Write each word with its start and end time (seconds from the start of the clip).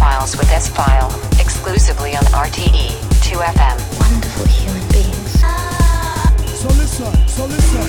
S-Files 0.00 0.34
with 0.38 0.50
S-File, 0.50 1.10
exclusively 1.38 2.16
on 2.16 2.22
RTE 2.32 2.88
2FM. 3.20 3.76
Wonderful 4.00 4.46
human 4.46 4.88
beings. 4.88 5.40
So 6.58 6.68
listen, 6.68 7.28
so 7.28 7.44
listen. 7.44 7.82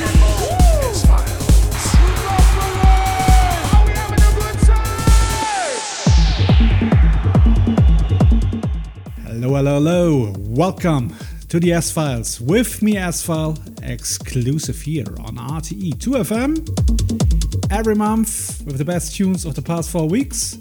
Hello, 9.23 9.55
hello, 9.55 9.73
hello. 9.75 10.33
Welcome 10.37 11.15
to 11.47 11.61
the 11.61 11.71
S 11.71 11.91
Files 11.93 12.41
with 12.41 12.81
me, 12.81 12.97
S 12.97 13.23
File, 13.23 13.57
exclusive 13.83 14.81
here 14.81 15.07
on 15.21 15.37
RTE 15.37 15.95
2FM. 15.95 17.71
Every 17.71 17.95
month 17.95 18.61
with 18.65 18.77
the 18.77 18.85
best 18.85 19.15
tunes 19.15 19.45
of 19.45 19.55
the 19.55 19.61
past 19.61 19.89
four 19.89 20.09
weeks. 20.09 20.57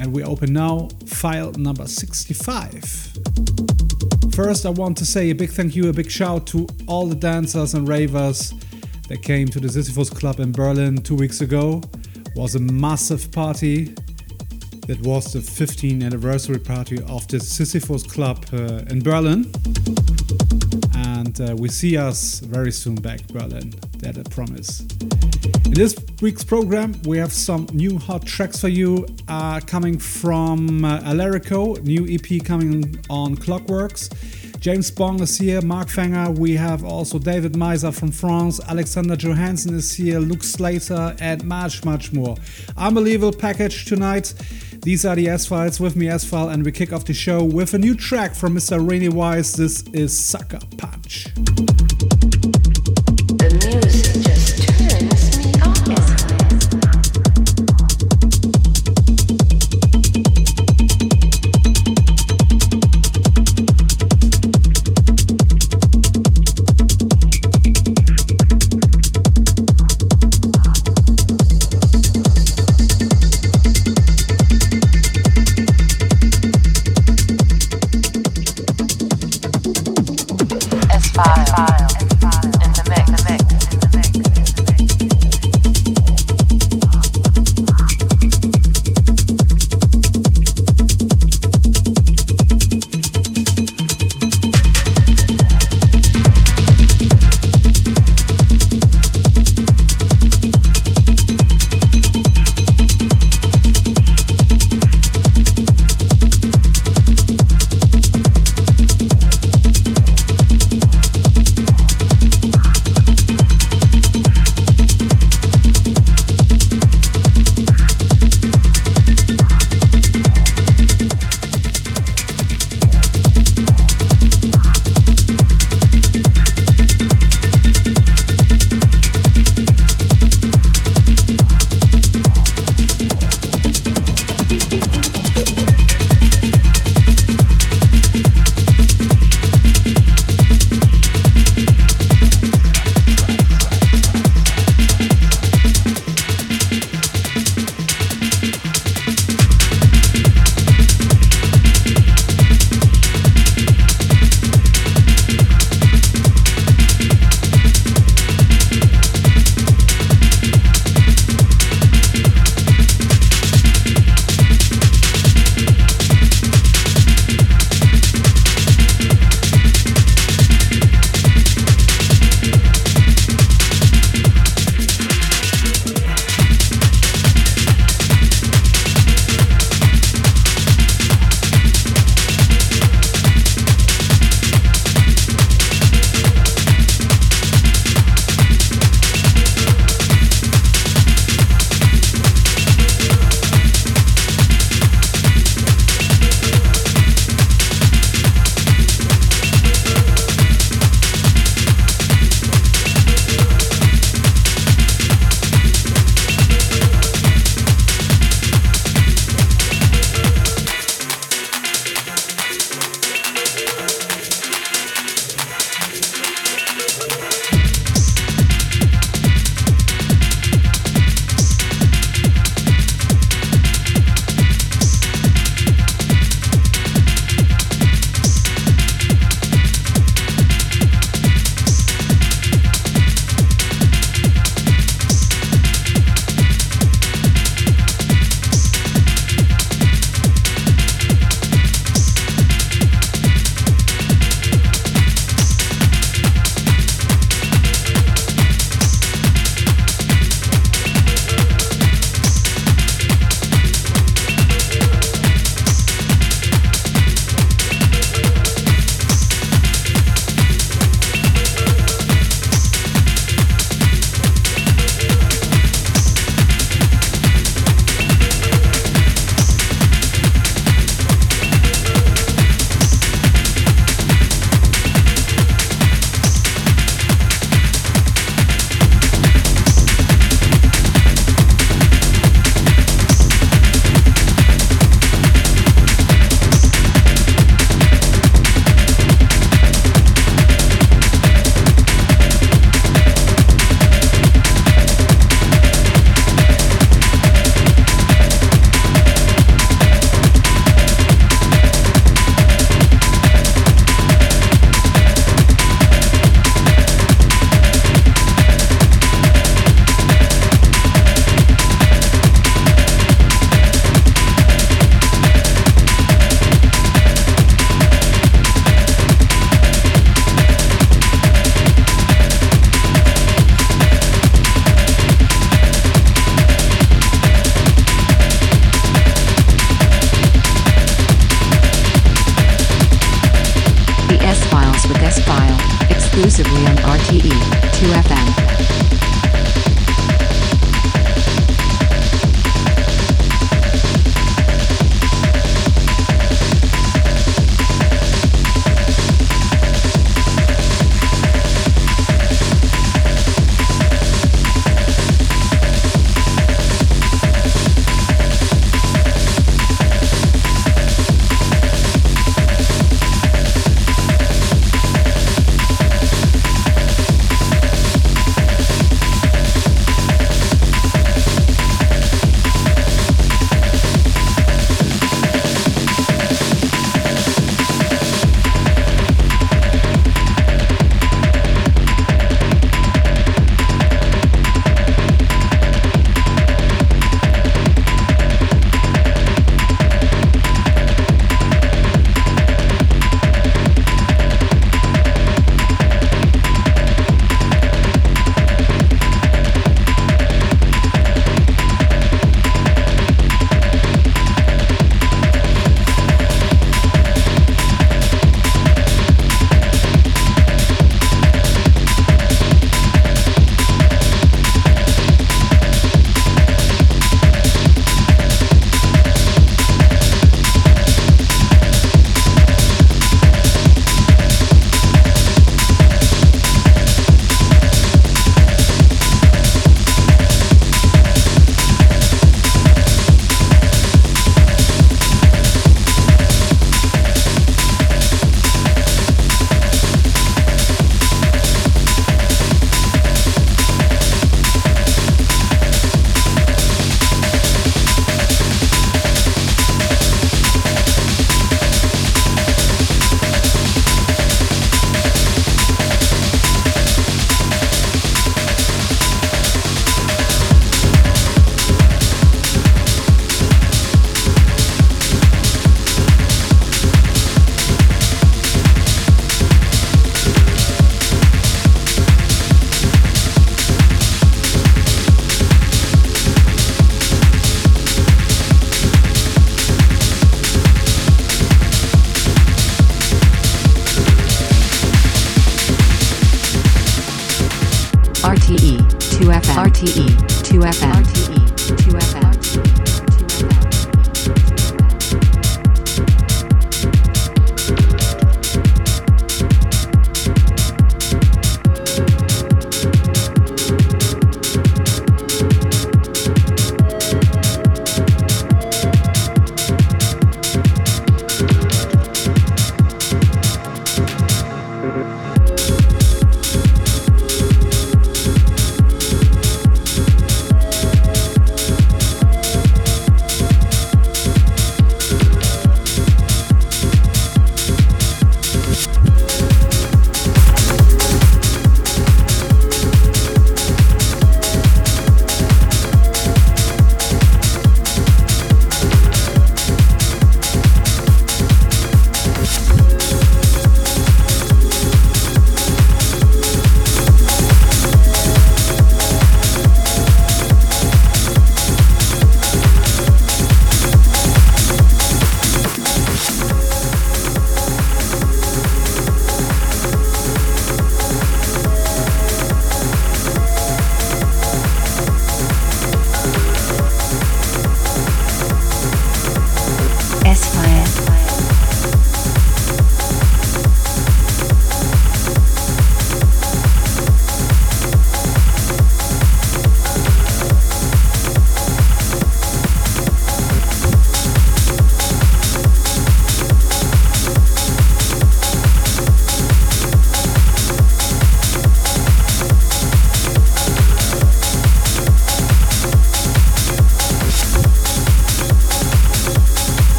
And 0.00 0.12
we 0.12 0.22
open 0.22 0.52
now 0.52 0.88
file 1.06 1.52
number 1.52 1.86
65. 1.86 2.84
First, 4.32 4.66
I 4.66 4.70
want 4.70 4.96
to 4.98 5.04
say 5.04 5.30
a 5.30 5.34
big 5.34 5.50
thank 5.50 5.74
you, 5.74 5.88
a 5.88 5.92
big 5.92 6.10
shout 6.10 6.46
to 6.48 6.66
all 6.86 7.06
the 7.06 7.16
dancers 7.16 7.74
and 7.74 7.88
ravers 7.88 8.54
that 9.08 9.22
came 9.22 9.48
to 9.48 9.58
the 9.58 9.68
Sisyphos 9.68 10.14
Club 10.14 10.38
in 10.38 10.52
Berlin 10.52 10.98
two 10.98 11.16
weeks 11.16 11.40
ago. 11.40 11.82
It 12.14 12.36
was 12.36 12.54
a 12.54 12.60
massive 12.60 13.32
party. 13.32 13.94
That 14.86 15.00
was 15.02 15.32
the 15.32 15.40
15th 15.40 16.04
anniversary 16.04 16.58
party 16.58 16.98
of 17.08 17.26
the 17.28 17.38
Sisyphos 17.38 18.08
Club 18.08 18.44
uh, 18.52 18.84
in 18.90 19.02
Berlin. 19.02 19.50
And 20.94 21.40
uh, 21.40 21.56
we 21.56 21.68
see 21.68 21.96
us 21.96 22.40
very 22.40 22.72
soon 22.72 22.94
back, 22.94 23.26
Berlin. 23.28 23.74
That 23.98 24.18
I 24.18 24.22
promise. 24.30 24.86
In 25.68 25.74
this 25.74 25.94
week's 26.22 26.42
program, 26.42 26.94
we 27.04 27.18
have 27.18 27.30
some 27.30 27.66
new 27.74 27.98
hot 27.98 28.24
tracks 28.24 28.58
for 28.58 28.68
you 28.68 29.06
uh, 29.28 29.60
coming 29.60 29.98
from 29.98 30.82
uh, 30.82 31.00
Alerico, 31.00 31.78
new 31.82 32.06
EP 32.08 32.42
coming 32.42 32.98
on 33.10 33.36
Klockworks. 33.36 34.08
James 34.60 34.90
Bong 34.90 35.20
is 35.20 35.36
here, 35.36 35.60
Mark 35.60 35.88
Fanger. 35.88 36.36
We 36.38 36.54
have 36.54 36.84
also 36.84 37.18
David 37.18 37.52
Meiser 37.52 37.94
from 37.94 38.10
France, 38.10 38.60
Alexander 38.66 39.14
Johansson 39.14 39.74
is 39.74 39.92
here, 39.92 40.20
Luke 40.20 40.42
Slater, 40.42 41.14
and 41.20 41.44
much, 41.44 41.84
much 41.84 42.14
more. 42.14 42.36
Unbelievable 42.78 43.36
package 43.36 43.84
tonight. 43.84 44.32
These 44.82 45.04
are 45.04 45.16
the 45.16 45.28
S 45.28 45.44
Files 45.44 45.78
with 45.78 45.96
me, 45.96 46.08
S 46.08 46.24
File, 46.24 46.48
and 46.48 46.64
we 46.64 46.72
kick 46.72 46.94
off 46.94 47.04
the 47.04 47.12
show 47.12 47.44
with 47.44 47.74
a 47.74 47.78
new 47.78 47.94
track 47.94 48.34
from 48.34 48.54
Mr. 48.54 48.88
Rene 48.88 49.10
Wise. 49.10 49.52
This 49.52 49.82
is 49.88 50.18
Sucker 50.18 50.60
Punch. 50.78 51.26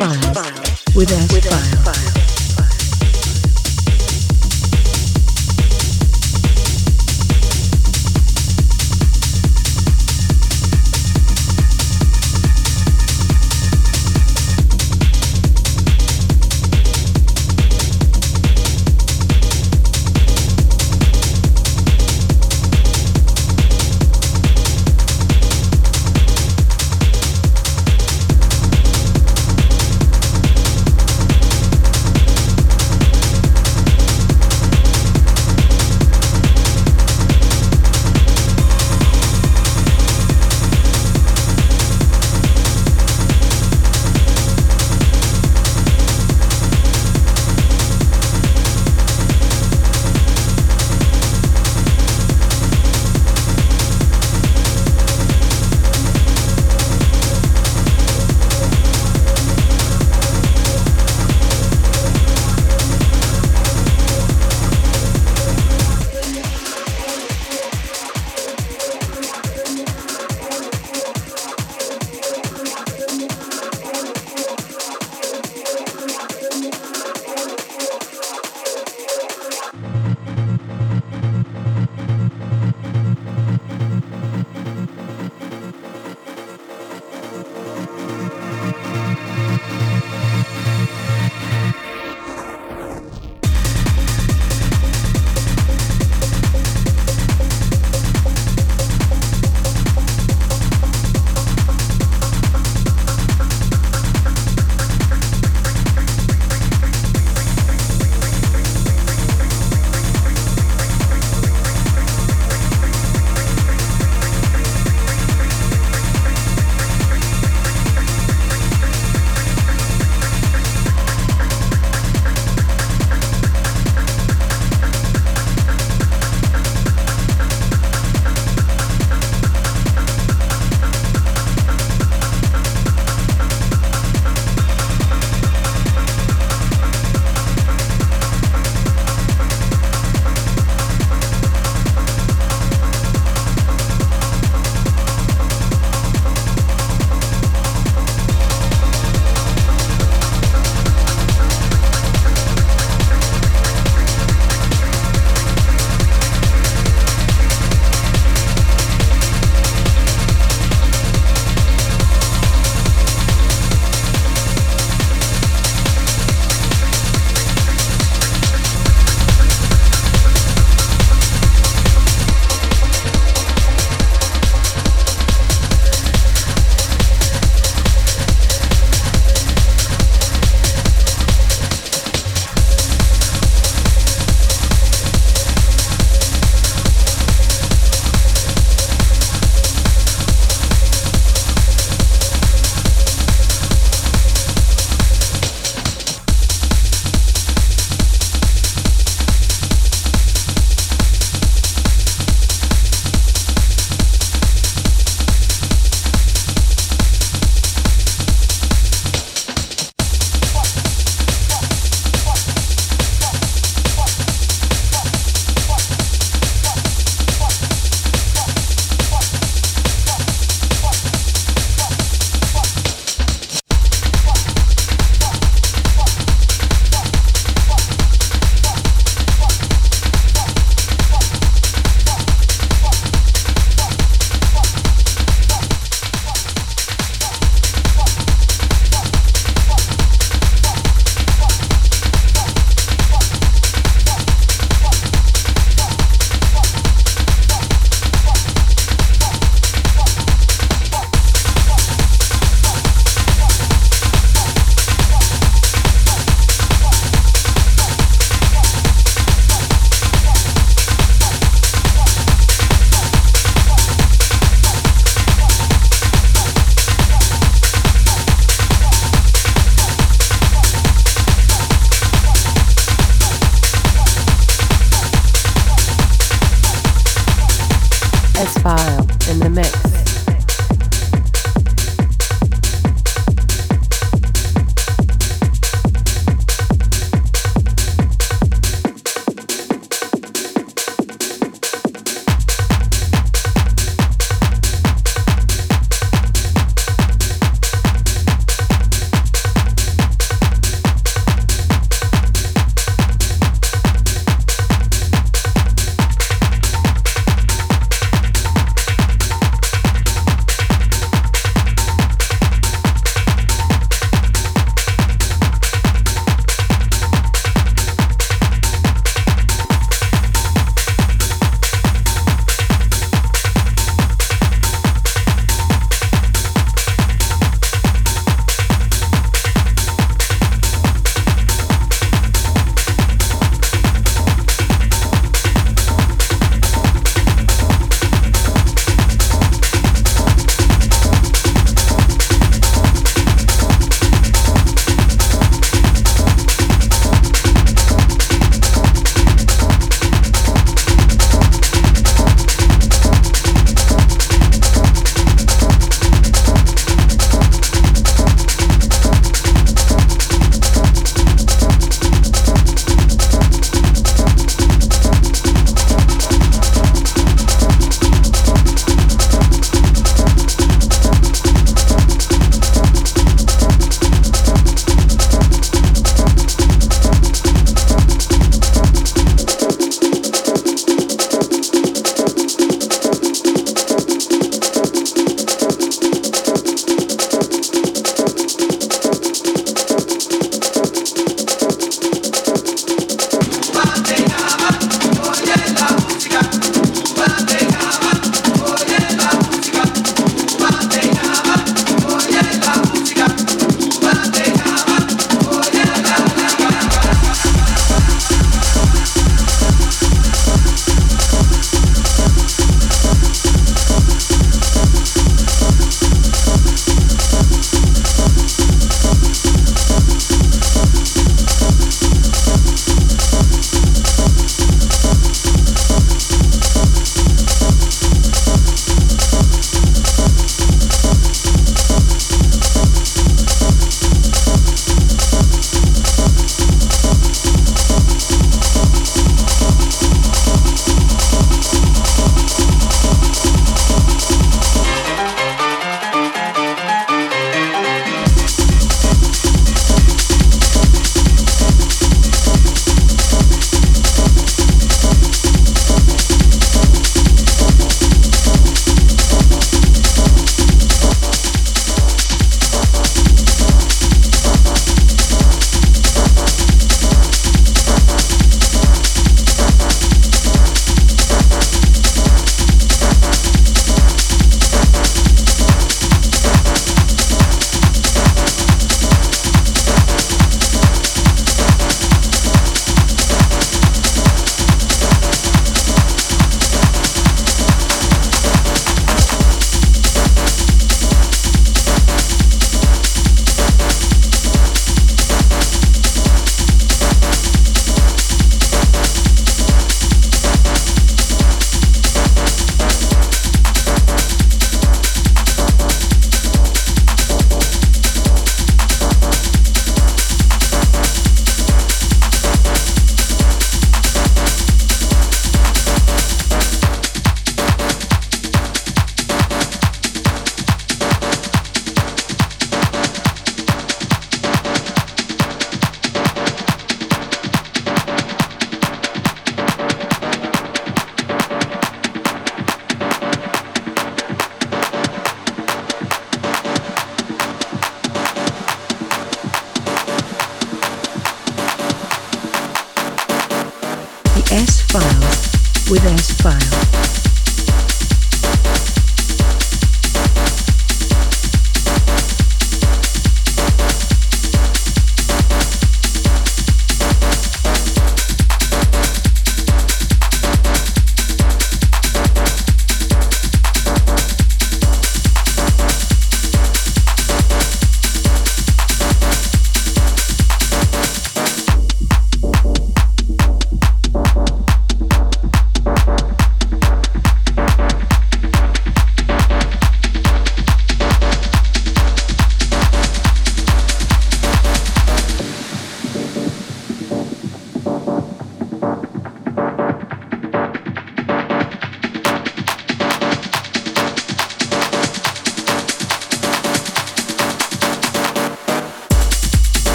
S-Files. 0.00 0.96
With 0.96 1.12
S-Files. 1.12 2.23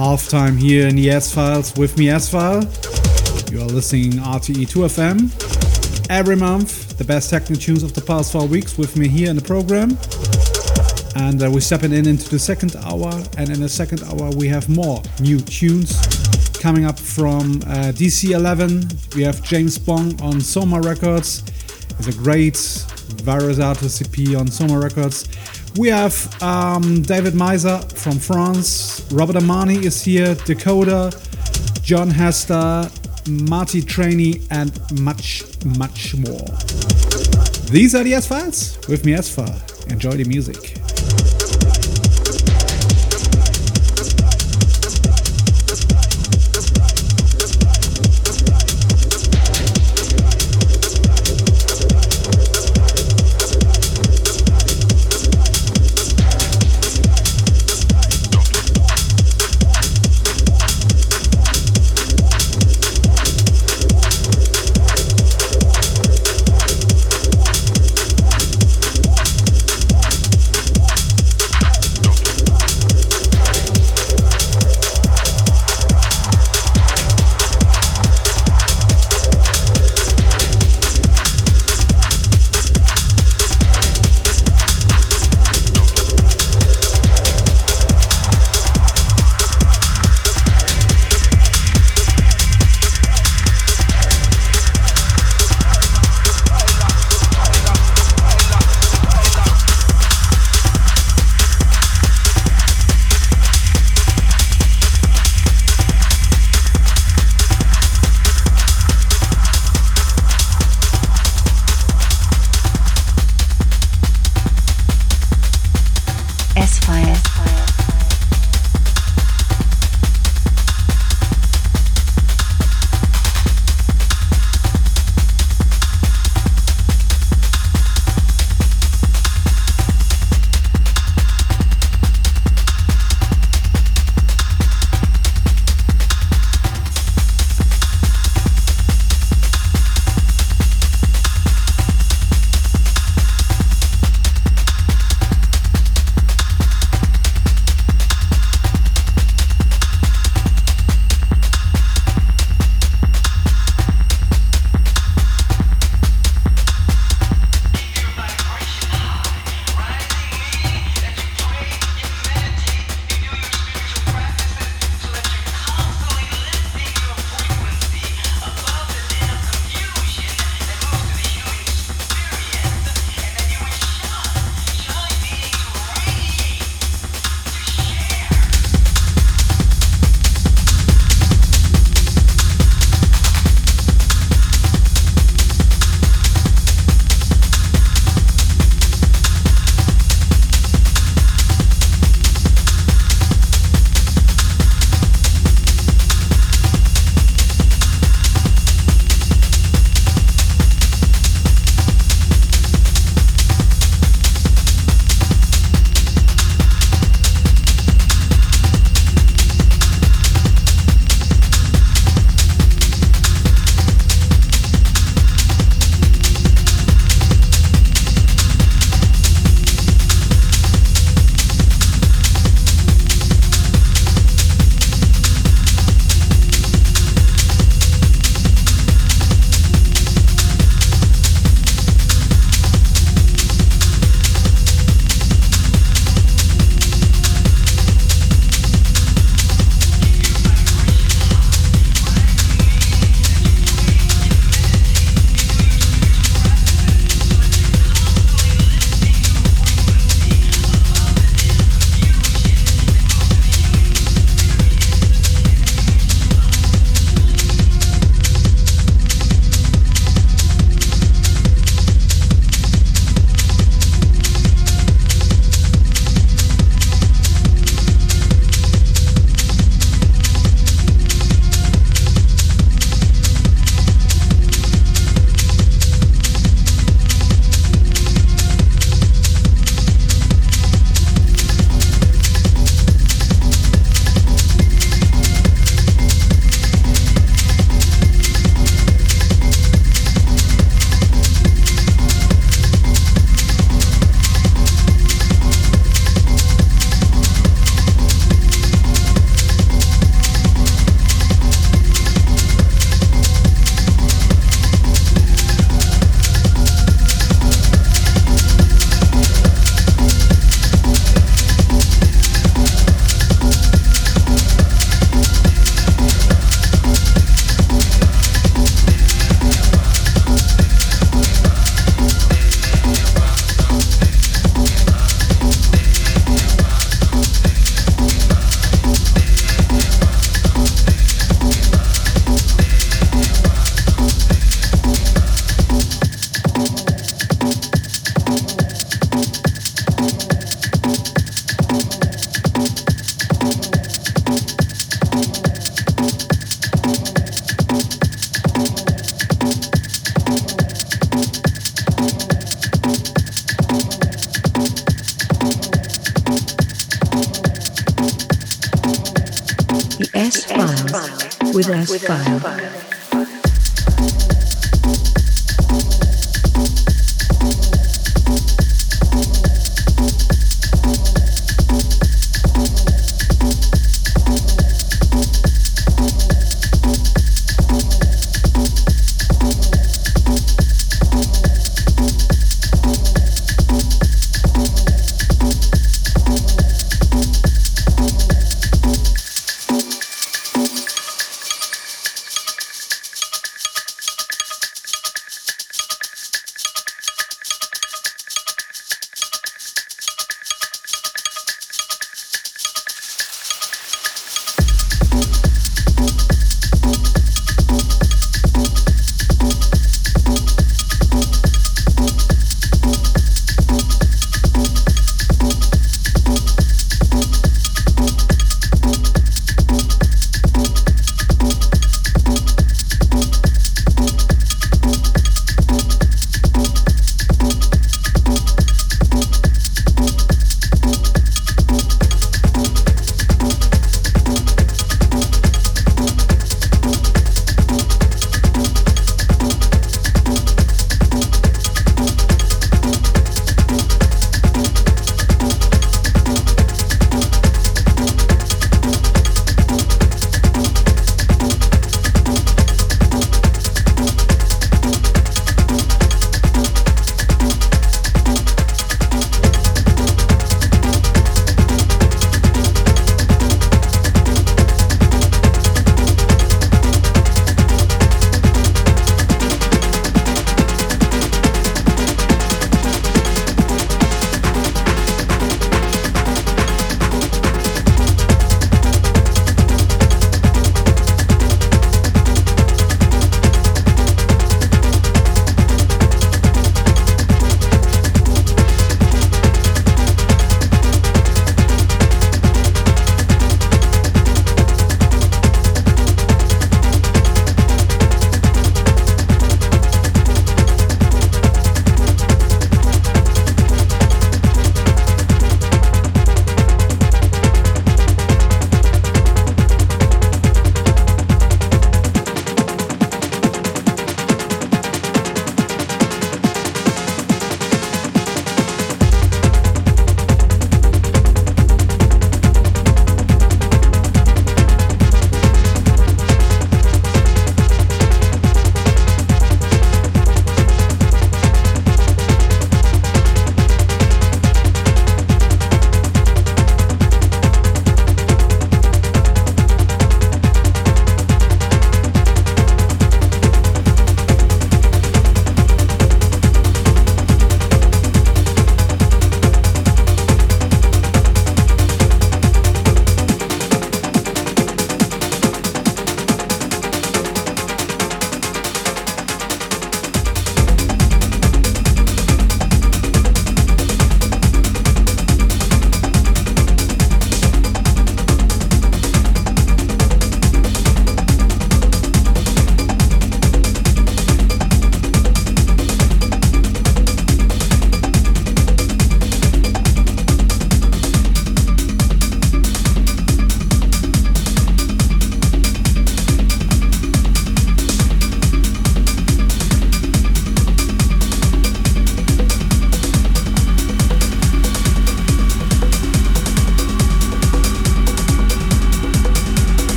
Halftime 0.00 0.58
here 0.58 0.88
in 0.88 0.96
the 0.96 1.10
S 1.10 1.30
Files 1.30 1.76
with 1.76 1.98
me, 1.98 2.08
S 2.08 2.30
File. 2.30 2.62
You 3.52 3.60
are 3.60 3.66
listening 3.66 4.12
RTE 4.12 4.66
2FM. 4.66 6.08
Every 6.08 6.36
month, 6.36 6.96
the 6.96 7.04
best 7.04 7.28
techno 7.28 7.54
tunes 7.54 7.82
of 7.82 7.92
the 7.92 8.00
past 8.00 8.32
four 8.32 8.46
weeks 8.46 8.78
with 8.78 8.96
me 8.96 9.08
here 9.08 9.28
in 9.28 9.36
the 9.36 9.42
program. 9.42 9.90
And 11.16 11.42
uh, 11.42 11.50
we're 11.50 11.60
stepping 11.60 11.92
in 11.92 12.08
into 12.08 12.30
the 12.30 12.38
second 12.38 12.76
hour. 12.76 13.12
And 13.36 13.50
in 13.50 13.60
the 13.60 13.68
second 13.68 14.02
hour, 14.04 14.30
we 14.36 14.48
have 14.48 14.70
more 14.70 15.02
new 15.20 15.38
tunes 15.38 16.00
coming 16.54 16.86
up 16.86 16.98
from 16.98 17.60
uh, 17.66 17.92
DC11. 17.92 19.14
We 19.14 19.22
have 19.24 19.42
James 19.42 19.76
Bong 19.76 20.18
on 20.22 20.40
Soma 20.40 20.80
Records. 20.80 21.42
It's 21.98 22.08
a 22.08 22.12
great 22.12 22.54
Varazato 22.54 23.84
CP 23.84 24.40
on 24.40 24.48
Soma 24.48 24.78
Records. 24.78 25.28
We 25.76 25.88
have 25.88 26.42
um, 26.42 27.02
David 27.02 27.34
Miser 27.34 27.78
from 27.94 28.18
France. 28.18 29.06
Robert 29.12 29.36
Armani 29.36 29.84
is 29.84 30.02
here. 30.02 30.34
Dakota, 30.34 31.16
Jon 31.82 32.10
Hester, 32.10 32.90
Marty 33.28 33.80
Trainee, 33.80 34.42
and 34.50 34.72
much, 35.00 35.44
much 35.78 36.14
more. 36.16 36.46
These 37.70 37.94
are 37.94 38.02
the 38.02 38.14
S 38.14 38.26
Files 38.26 38.78
with 38.88 39.04
me, 39.04 39.14
S. 39.14 39.38
Enjoy 39.88 40.12
the 40.12 40.24
music. 40.24 40.79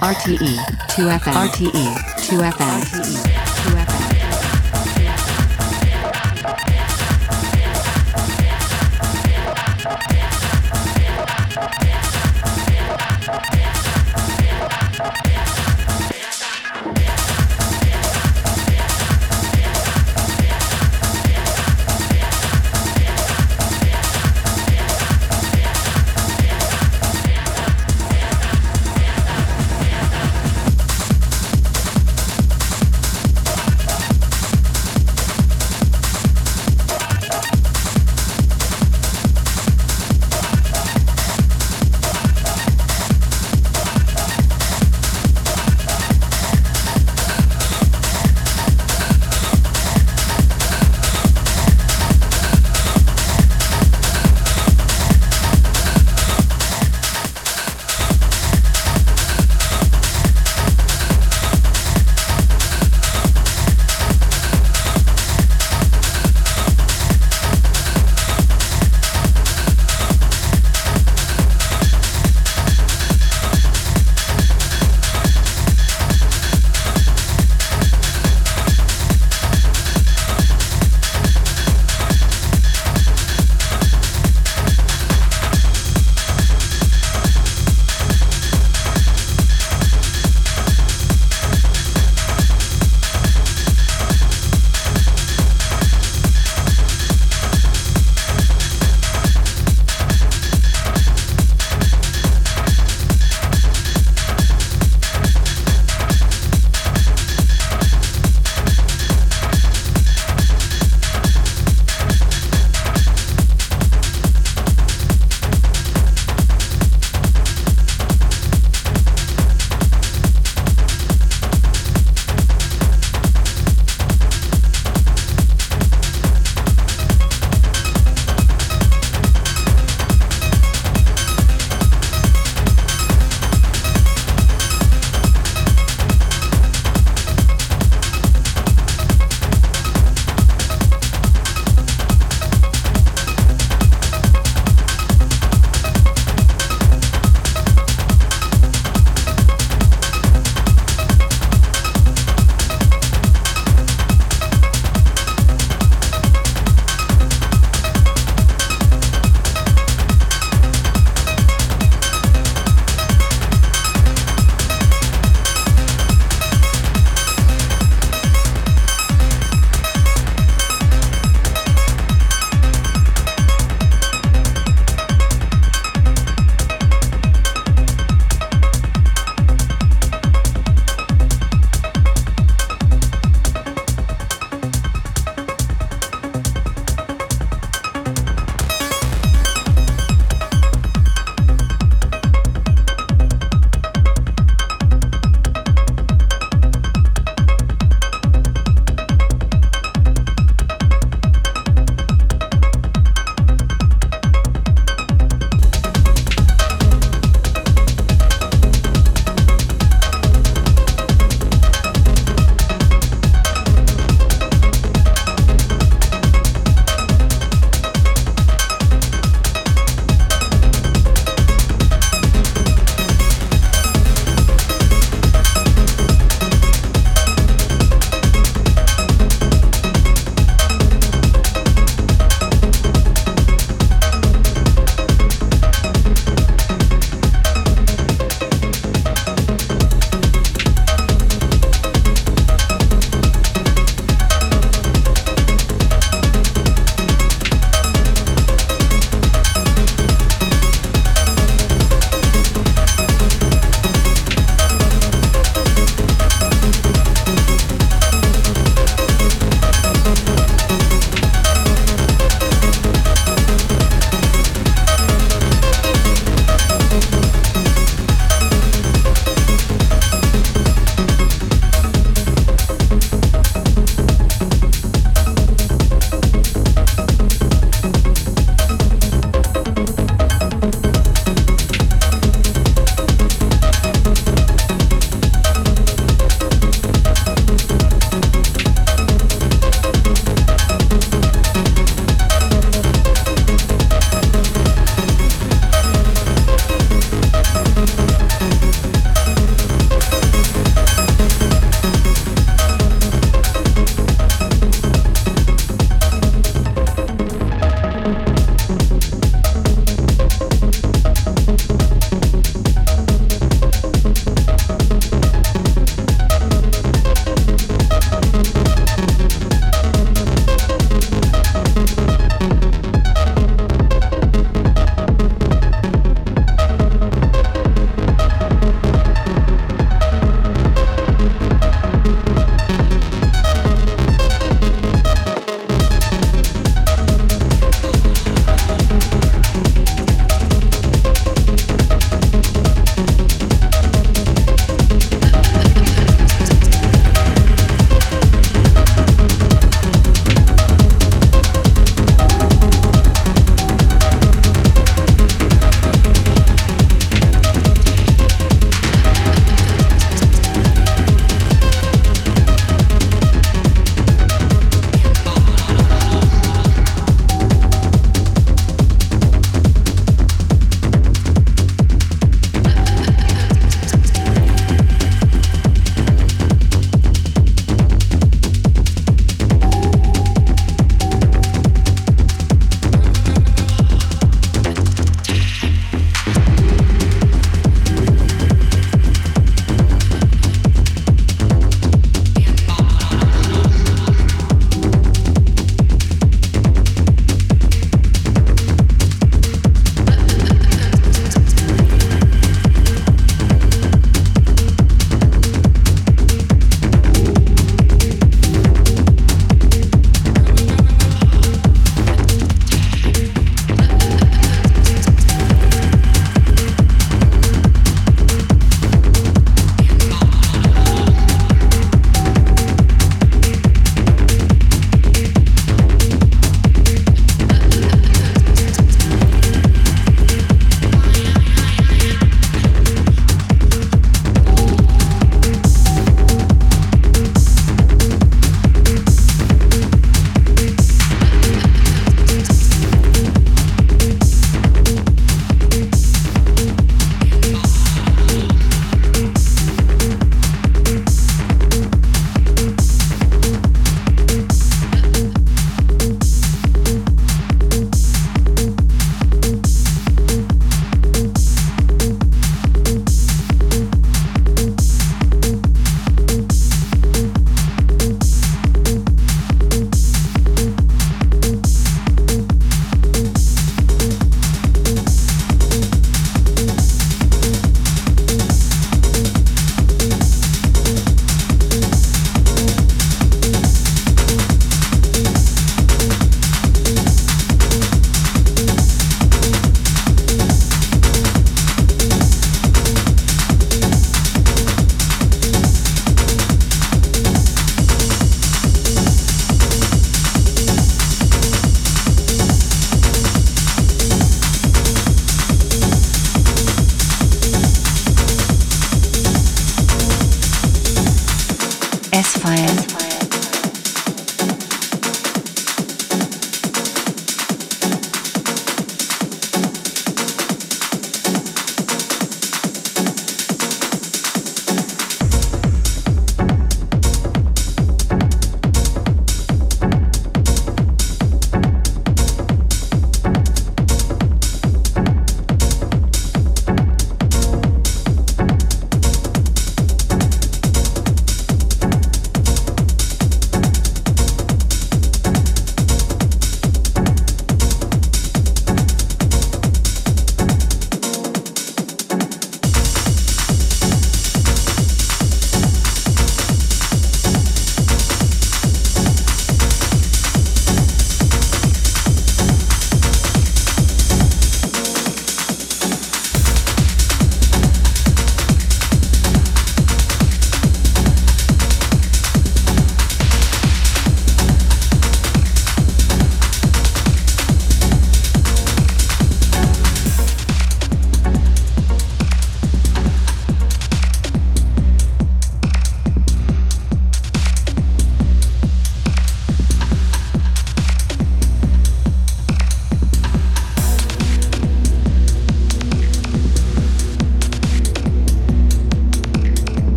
RTE 0.00 0.56
2FM. 0.88 1.34
RTE 1.36 1.84
2FM. 2.16 2.80
RTE 2.80 3.49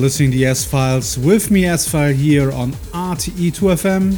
listening 0.00 0.30
to 0.30 0.38
the 0.38 0.46
S 0.46 0.64
Files 0.64 1.18
with 1.18 1.50
me, 1.50 1.66
S 1.66 1.86
File, 1.86 2.14
here 2.14 2.50
on 2.52 2.72
RTE2FM. 2.92 4.16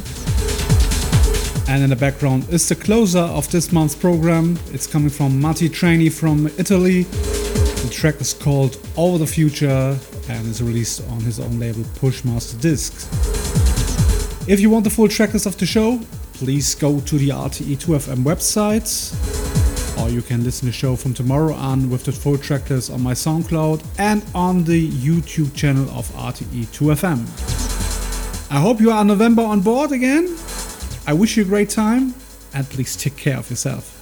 And 1.69 1.83
in 1.83 1.89
the 1.89 1.95
background 1.95 2.47
is 2.49 2.69
the 2.69 2.75
closer 2.75 3.19
of 3.19 3.51
this 3.51 3.71
month's 3.73 3.95
program. 3.95 4.57
It's 4.71 4.87
coming 4.87 5.09
from 5.09 5.41
Mattia 5.41 5.67
Trani 5.67 6.09
from 6.09 6.47
Italy. 6.57 7.03
The 7.03 7.89
track 7.91 8.21
is 8.21 8.33
called 8.33 8.77
Over 8.95 9.17
the 9.17 9.27
Future 9.27 9.97
and 10.29 10.47
is 10.47 10.63
released 10.63 11.05
on 11.09 11.19
his 11.19 11.39
own 11.39 11.59
label 11.59 11.83
Pushmaster 11.99 12.59
Discs. 12.61 13.09
If 14.47 14.61
you 14.61 14.69
want 14.69 14.85
the 14.85 14.89
full 14.89 15.07
tracklist 15.07 15.45
of 15.45 15.57
the 15.57 15.65
show, 15.65 15.99
please 16.33 16.75
go 16.75 17.01
to 17.01 17.17
the 17.17 17.29
RTE2FM 17.29 18.23
website 18.23 18.87
or 19.99 20.09
you 20.09 20.21
can 20.21 20.43
listen 20.43 20.61
to 20.61 20.65
the 20.67 20.71
show 20.71 20.95
from 20.95 21.13
tomorrow 21.13 21.53
on 21.53 21.89
with 21.89 22.03
the 22.03 22.11
full 22.11 22.37
tracklist 22.37 22.93
on 22.93 23.01
my 23.01 23.13
SoundCloud 23.13 23.83
and 23.97 24.23
on 24.33 24.63
the 24.63 24.89
YouTube 24.89 25.55
channel 25.55 25.89
of 25.91 26.09
RTE2FM. 26.13 27.25
I 28.51 28.59
hope 28.59 28.79
you 28.79 28.91
are 28.91 29.03
November 29.03 29.41
on 29.41 29.61
board 29.61 29.91
again. 29.91 30.37
I 31.07 31.13
wish 31.13 31.37
you 31.37 31.43
a 31.43 31.47
great 31.47 31.69
time 31.69 32.13
and 32.53 32.69
please 32.69 32.95
take 32.95 33.17
care 33.17 33.37
of 33.37 33.49
yourself. 33.49 33.92